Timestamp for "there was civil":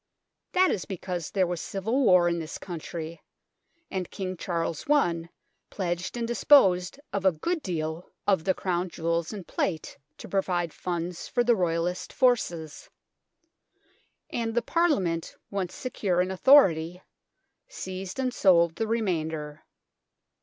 1.29-2.03